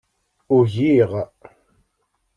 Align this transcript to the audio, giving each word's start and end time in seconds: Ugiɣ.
Ugiɣ. 0.55 1.11